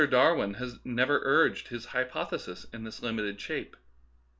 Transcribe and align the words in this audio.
Darwin 0.09 0.55
has 0.55 0.79
never 0.83 1.21
urged 1.23 1.67
his 1.67 1.85
h^^pothesis 1.85 2.65
in 2.73 2.85
this 2.85 3.03
limited 3.03 3.39
shape. 3.39 3.77